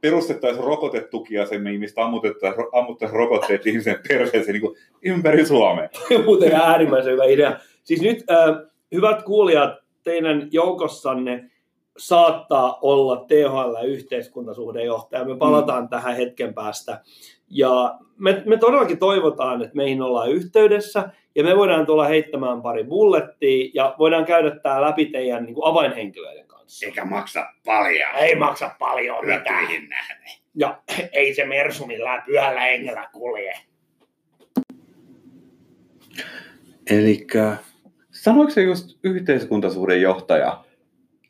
[0.00, 5.88] perustettaisiin rokotetukiasemia, mistä ammutettaisiin, ammuttaisiin rokotteet ihmisen perheeseen niin ympäri Suomea.
[6.24, 7.58] muuten äärimmäisen hyvä idea.
[7.82, 8.56] Siis nyt, äh,
[8.92, 11.50] hyvät kuulijat, teidän joukossanne
[11.98, 15.24] saattaa olla THL-yhteiskuntasuhdejohtaja.
[15.24, 15.88] Me palataan mm.
[15.88, 17.00] tähän hetken päästä.
[17.50, 22.84] Ja me, me todellakin toivotaan, että meihin ollaan yhteydessä ja me voidaan tulla heittämään pari
[22.84, 26.47] bullettia ja voidaan käydä tämä läpi teidän niin kuin avainhenkilöiden.
[26.84, 28.14] Eikä maksa paljon.
[28.14, 29.64] Ei maksa paljon mitään.
[29.88, 30.18] Nähden.
[30.54, 33.54] Ja ei se Mersu millään pyhällä hengellä kulje.
[36.90, 37.26] Eli
[38.10, 40.64] sanoiko se just yhteiskuntasuuden johtaja?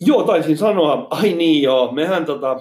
[0.00, 1.06] Joo, taisin sanoa.
[1.10, 2.54] Ai niin joo, mehän tota,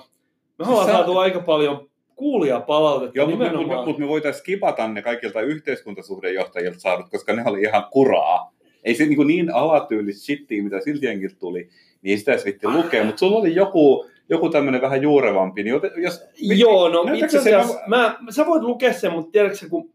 [0.59, 3.79] me ollaan Sä- saatu aika paljon kuulijapalautetta Joo, mutta me, nimenomaan.
[3.79, 8.53] mut, mut me voitaisiin skipata ne kaikilta yhteiskuntasuhdejohtajilta saadut, koska ne oli ihan kuraa.
[8.83, 11.07] Ei se niin, niin alatyylistä shittiä, mitä silti
[11.39, 11.69] tuli,
[12.01, 16.23] niin sitä vitti lukea, mutta sulla oli joku, joku tämmöinen vähän juurevampi, niin jos...
[16.39, 19.89] Joo, no itse se- asiassa, mä, sä voit lukea sen, mutta tiedätkö kun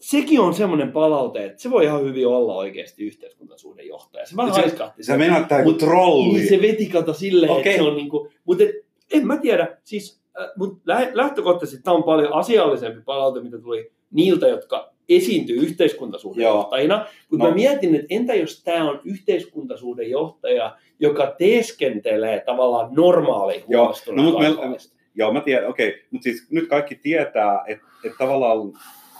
[0.00, 4.26] sekin on semmoinen palaute, että se voi ihan hyvin olla oikeasti yhteiskuntasuuden johtaja.
[4.26, 5.02] Se vähän Se- haiskahti.
[5.02, 6.32] Sä meinaat tää Mut- kuin trolli.
[6.38, 7.72] Niin se veti kato silleen, Okei.
[7.72, 8.70] että se on niinku, mutta et,
[9.12, 13.90] en mä tiedä, siis, äh, mut lä- lähtökohtaisesti tämä on paljon asiallisempi palaute, mitä tuli
[14.10, 17.06] niiltä, jotka esiintyy yhteiskuntasuhdejohtajina.
[17.30, 17.50] Mutta No.
[17.50, 24.38] mä mietin, että entä jos tämä on yhteiskuntasuhdejohtaja, joka teeskentelee tavallaan normaali Joo, no mut
[24.40, 24.76] me-?
[25.14, 26.04] Joo, mä tiedän, okei.
[26.10, 28.72] Mutta siis nyt kaikki tietää, että et tavallaan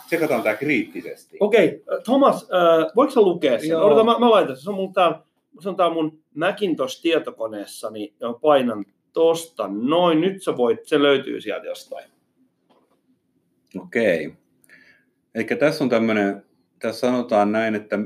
[0.07, 1.37] tsekataan tämä kriittisesti.
[1.39, 3.69] Okei, Thomas, äh, voiko sä lukea sen?
[3.69, 3.85] Joo.
[3.85, 4.63] Odota, mä, mä laitan sen.
[4.63, 5.19] Se on, mulla täällä,
[5.59, 10.21] se on täällä mun Macintosh-tietokoneessa, niin mä painan tosta noin.
[10.21, 12.05] Nyt sä voit, se löytyy sieltä jostain.
[13.79, 14.33] Okei.
[15.35, 16.43] Eli tässä on tämmöinen,
[16.79, 17.99] tässä sanotaan näin, että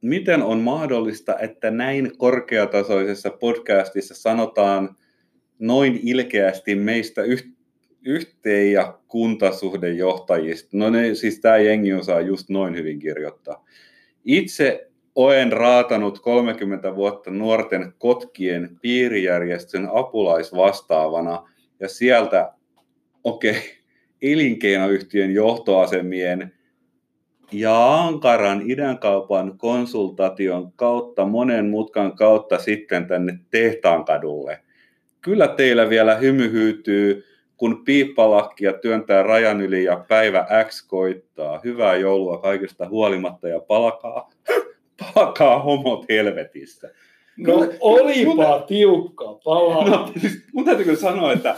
[0.00, 4.96] miten on mahdollista, että näin korkeatasoisessa podcastissa sanotaan
[5.58, 7.54] noin ilkeästi meistä yh-
[8.04, 10.68] yhteen- ja kuntasuhdejohtajista.
[10.72, 13.64] No ne, siis tämä jengi osaa just noin hyvin kirjoittaa.
[14.24, 21.50] Itse olen raatanut 30 vuotta nuorten kotkien piirijärjestön apulaisvastaavana
[21.80, 22.52] ja sieltä,
[23.24, 23.62] okei, okay,
[24.32, 26.52] elinkeinoyhtiön johtoasemien
[27.52, 34.60] ja ankaran idänkaupan konsultaation kautta, monen mutkan kautta sitten tänne Tehtaankadulle.
[35.20, 37.24] Kyllä teillä vielä hymy hyytyy,
[37.56, 41.60] kun piippalakkia työntää rajan yli ja päivä X koittaa.
[41.64, 44.30] Hyvää joulua kaikesta huolimatta ja palkaa,
[45.14, 46.90] palkaa homot helvetissä.
[47.36, 49.88] No Kyllä- olipa tiukka pala.
[49.88, 51.56] No, siis mun täytyy kyllä sanoa, että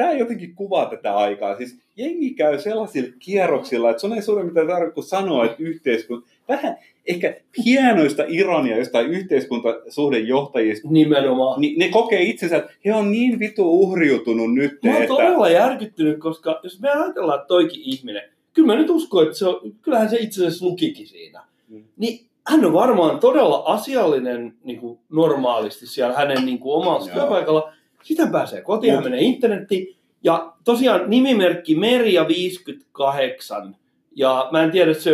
[0.00, 1.56] tämä jotenkin kuvaa tätä aikaa.
[1.56, 5.56] Siis jengi käy sellaisilla kierroksilla, että se on ei suurin mitä tarvitse kuin sanoa, että
[5.58, 11.60] yhteiskunta, vähän ehkä hienoista ironiaa jostain yhteiskuntasuhdejohtajista, Nimenomaan.
[11.60, 15.14] niin ne kokee itsensä, että he on niin vitu uhriutunut nyt, Mä oon että...
[15.14, 18.22] todella järkyttynyt, koska jos me ajatellaan, että toikin ihminen,
[18.54, 21.42] kyllä mä nyt uskon, että se on, kyllähän se itse asiassa lukikin siinä.
[21.68, 21.84] Mm.
[21.96, 27.72] Niin hän on varmaan todella asiallinen niin kuin normaalisti siellä hänen niin kuin omalla työpaikalla.
[28.02, 29.96] Sitä pääsee kotiin, Mut- menee internettiin.
[30.24, 33.72] Ja tosiaan nimimerkki Merja58.
[34.16, 35.12] Ja mä en tiedä, se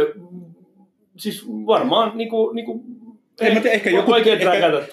[1.17, 2.81] siis varmaan niin kuin, niin kuin,
[3.41, 4.39] En mä tiedä, ehkä joku, ehkä,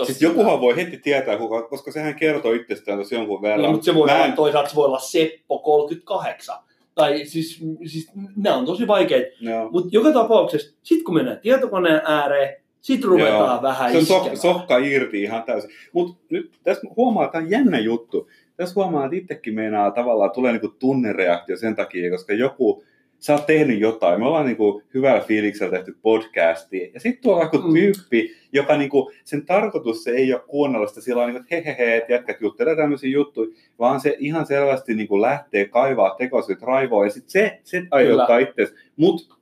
[0.06, 3.62] siis jokuhan voi heti tietää, kuka, koska sehän kertoo itsestään tosi jonkun verran.
[3.62, 6.56] Niin, mutta se voi Mä olla, en- toisaalta se voi olla Seppo 38.
[6.96, 9.28] Tai siis, siis nämä on tosi vaikeita.
[9.42, 9.70] Joo.
[9.72, 13.62] Mutta joka tapauksessa, sitten kun mennään tietokoneen ääreen, sitten ruvetaan Joo.
[13.62, 14.38] vähän Se on iskemään.
[14.38, 15.69] so, sohka irti ihan täysin.
[15.93, 18.30] Mutta nyt tässä huomaa, että tämä on jännä juttu.
[18.58, 22.84] Tässä huomaa, että itsekin meinaa tavallaan tulee niinku tunnereaktio sen takia, koska joku,
[23.19, 24.19] sä oot tehnyt jotain.
[24.19, 26.89] Me ollaan niinku hyvällä fiiliksellä tehty podcastia.
[26.93, 27.74] Ja sitten tuolla joku Mm.
[27.74, 32.13] tyyppi, joka niinku, sen tarkoitus se ei ole kuunnella sitä sillä niinku, että hehehe, että
[32.13, 37.04] jätkät juttelee tämmöisiä juttuja, vaan se ihan selvästi niinku lähtee kaivaa tekoiset raivoa.
[37.06, 38.67] Ja sitten se, se aiheuttaa itse.
[38.96, 39.36] Mutta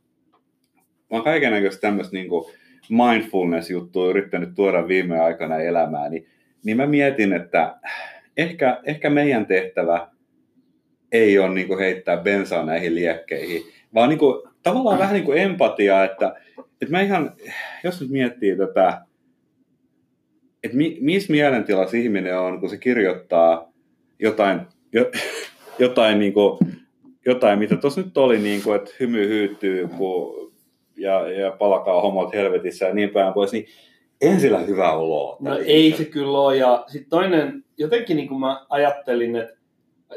[0.81, 2.51] mä oon kaikennäköistä tämmöistä niinku
[2.91, 6.27] mindfulness-juttua yrittänyt tuoda viime aikana elämään, niin,
[6.63, 7.75] niin mä mietin, että
[8.37, 10.07] ehkä, ehkä meidän tehtävä
[11.11, 13.61] ei ole niin heittää bensaa näihin liekkeihin,
[13.93, 17.33] vaan niin kuin, tavallaan vähän niin kuin empatiaa, että, että mä ihan,
[17.83, 19.01] jos nyt miettii tätä,
[20.63, 23.71] että mi, missä mielentilassa ihminen on, kun se kirjoittaa
[24.19, 24.61] jotain,
[24.93, 25.11] jo,
[25.79, 26.57] jotain, niin kuin,
[27.25, 30.50] jotain mitä tuossa nyt oli, niin kuin, että hymy hyytyy, kun,
[31.01, 33.65] ja, ja palakaa homot helvetissä ja niin päin pois, niin
[34.21, 35.37] en sillä hyvä olo.
[35.39, 36.57] No ei se kyllä ole.
[36.57, 39.57] Ja sitten toinen, jotenkin niin kuin mä ajattelin, että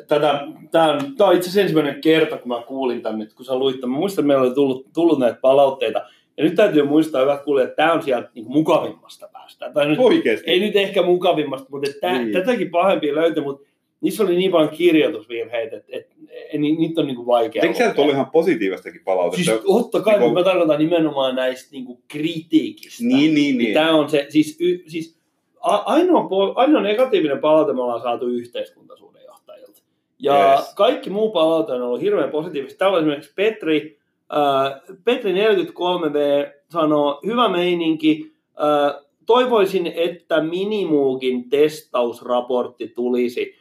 [0.09, 3.45] tätä, tämä on, tämä on itse asiassa ensimmäinen kerta, kun mä kuulin tämän, että kun
[3.45, 3.81] sä luit.
[3.81, 6.03] Mä muistan, että meillä oli tullut, tullut näitä palautteita.
[6.37, 9.71] Ja nyt täytyy muistaa, hyvät kuulijat, että tämä on sieltä niin mukavimmasta päästä.
[9.75, 10.51] Tai nyt, Oikeasti.
[10.51, 12.33] ei nyt ehkä mukavimmasta, mutta tämä, Niin.
[12.33, 13.69] tätäkin pahempia löytyi, mutta
[14.05, 17.75] niissä oli niin paljon kirjoitusvirheitä, että, että, että ni- niitä on niin kuin vaikea Eikö
[17.75, 18.03] sieltä lukea.
[18.03, 19.45] ollut ihan positiivistakin palautetta?
[19.45, 23.05] Siis totta kai, Niinku- mutta mä tarkoitan nimenomaan näistä niinku kritiikistä.
[23.05, 23.75] Niin, niin, niin.
[23.75, 25.19] Tämä on se, siis, y, siis
[25.61, 29.83] a, ainoa, ainoa negatiivinen palaute me ollaan saatu yhteiskuntasuuden johtajilta.
[30.19, 30.61] Ja Yes.
[30.61, 30.75] yes.
[30.75, 32.79] kaikki muu palaute on ollut hirveän positiivista.
[32.79, 33.99] Täällä on esimerkiksi Petri,
[34.37, 43.55] äh, Petri 43V sanoo, hyvä meininki, äh, toivoisin, että Minimuukin testausraportti tulisi.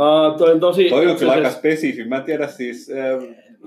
[0.00, 0.88] Äh, toi on tosi...
[0.88, 2.04] Toi on kyllä itse aika spesifi.
[2.04, 3.22] Mä en tiedä siis, äh,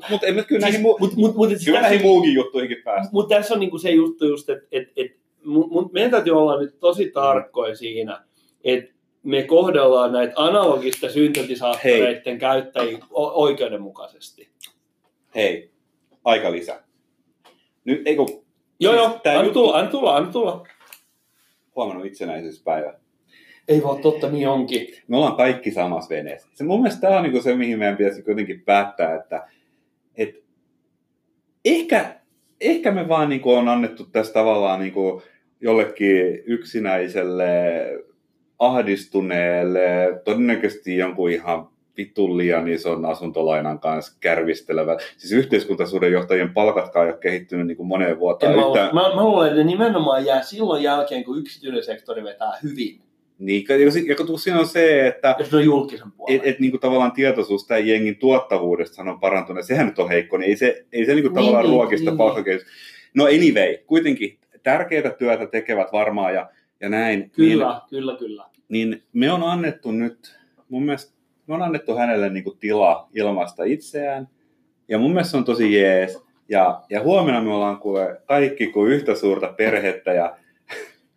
[0.09, 3.09] mutta nyt kyllä näihin, Siis, mu- mut, mut, mut, siis kyllä näihin muukin juttuihin päästä.
[3.13, 5.11] mutta tässä on niinku se juttu just, että et, et,
[5.91, 8.23] meidän täytyy olla nyt tosi tarkkoja siinä,
[8.63, 14.49] että me kohdellaan näitä analogista syntetisaattoreiden käyttäjiä o- oikeudenmukaisesti.
[15.35, 15.71] Hei,
[16.23, 16.83] aika lisä.
[17.85, 18.27] Nyt, ei kun,
[18.79, 20.67] Joo, Siis joo, anna juttu- tulla, anna tulla, anna tulla.
[21.75, 22.93] huomannut itsenäisyyspäivä.
[23.67, 24.87] Ei vaan totta, niin onkin.
[25.07, 26.47] Me ollaan kaikki samassa veneessä.
[26.53, 29.47] Se, mun mielestä tämä on niinku se, mihin meidän pitäisi kuitenkin päättää, että
[30.15, 30.43] et,
[31.65, 32.15] ehkä,
[32.61, 35.21] ehkä me vaan niinku on annettu tässä tavallaan niinku
[35.61, 37.45] jollekin yksinäiselle,
[38.59, 44.97] ahdistuneelle, todennäköisesti jonkun ihan vitun liian ison asuntolainan kanssa kärvistelevä.
[45.17, 48.51] Siis yhteiskuntasuuden johtajien palkatkaan ei ole kehittynyt niin kuin moneen vuoteen.
[48.51, 52.51] En mä, mä, mä luulen, että ne nimenomaan jää silloin jälkeen, kun yksityinen sektori vetää
[52.63, 53.01] hyvin,
[53.39, 53.65] Niin,
[54.07, 56.35] ja kun siinä on se, että jos ne on julkisen puolen.
[56.35, 60.37] et, et, niin kuin tavallaan tietoisuus tämän jengin tuottavuudesta on parantunut, sehän nyt on heikko,
[60.37, 62.67] niin ei se, ei se niin kuin Niin, tavallaan niin, ruokista niin, palkkakehitys.
[63.13, 67.29] No anyway, kuitenkin tärkeää työtä tekevät varmaan ja, ja näin.
[67.29, 68.45] Kyllä, kyllä, kyllä.
[68.69, 70.37] Niin, niin me on annettu nyt,
[70.69, 71.15] mun mielestä
[71.47, 74.27] me on annettu hänelle niin kuin tila ilmaista itseään.
[74.87, 76.23] Ja mun mielestä se on tosi jees.
[76.49, 80.37] Ja, ja huomenna me ollaan kuule kaikki kuin yhtä suurta perhettä ja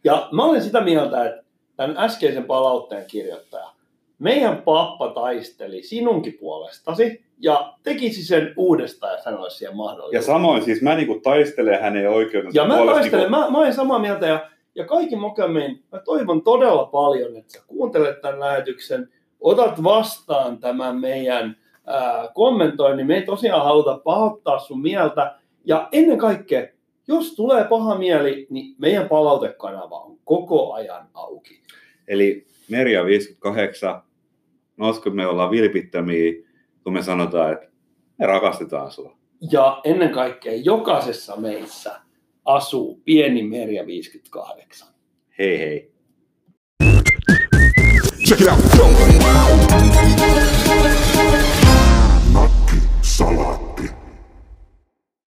[0.05, 1.45] Ja mä olen sitä mieltä, että
[1.79, 3.71] tämän äskeisen palautteen kirjoittaja,
[4.19, 10.27] meidän pappa taisteli sinunkin puolestasi ja tekisi sen uudestaan, jos hän olisi siihen Ja mahdollista.
[10.27, 13.75] samoin siis mä niinku taistelen hänen oikeutensa ja mä puolesta taistelen, niinku- mä, mä olen
[13.75, 19.09] samaa mieltä ja, ja kaikki mokammin, mä toivon todella paljon, että sä kuuntelet tämän lähetyksen,
[19.41, 21.57] otat vastaan tämän meidän
[21.87, 26.67] ää, kommentoinnin, me ei tosiaan haluta pahoittaa sun mieltä ja ennen kaikkea,
[27.09, 31.58] jos tulee paha mieli, niin meidän palautekanava on koko ajan auki.
[32.09, 34.03] Eli Merja 58,
[34.77, 36.33] no olisiko me ollaan vilpittömiä,
[36.85, 37.67] kun me sanotaan, että
[38.19, 39.19] me rakastetaan sua.
[39.53, 42.01] Ja ennen kaikkea jokaisessa meissä
[42.45, 44.89] asuu pieni Merja 58.
[45.39, 45.93] Hei hei.
[48.29, 48.59] Check it out.
[53.19, 53.58] Go.